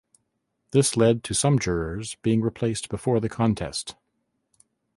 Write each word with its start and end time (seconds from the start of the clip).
This 0.71 0.97
led 0.97 1.23
to 1.25 1.35
some 1.35 1.59
jurors 1.59 2.15
being 2.23 2.41
replaced 2.41 2.89
before 2.89 3.19
the 3.19 3.29
contest. 3.29 3.93